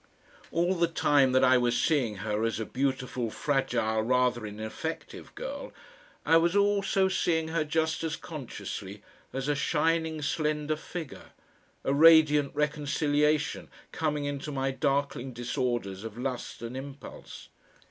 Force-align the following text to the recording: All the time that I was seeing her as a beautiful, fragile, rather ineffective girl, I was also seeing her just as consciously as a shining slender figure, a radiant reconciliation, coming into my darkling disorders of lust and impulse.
All 0.49 0.73
the 0.73 0.87
time 0.87 1.31
that 1.33 1.43
I 1.43 1.59
was 1.59 1.79
seeing 1.79 2.15
her 2.25 2.43
as 2.43 2.59
a 2.59 2.65
beautiful, 2.65 3.29
fragile, 3.29 4.01
rather 4.01 4.47
ineffective 4.47 5.35
girl, 5.35 5.73
I 6.25 6.37
was 6.37 6.55
also 6.55 7.07
seeing 7.07 7.49
her 7.49 7.63
just 7.63 8.03
as 8.03 8.15
consciously 8.15 9.03
as 9.31 9.47
a 9.47 9.53
shining 9.53 10.23
slender 10.23 10.75
figure, 10.75 11.33
a 11.83 11.93
radiant 11.93 12.55
reconciliation, 12.55 13.69
coming 13.91 14.25
into 14.25 14.51
my 14.51 14.71
darkling 14.71 15.33
disorders 15.33 16.03
of 16.03 16.17
lust 16.17 16.63
and 16.63 16.75
impulse. 16.75 17.49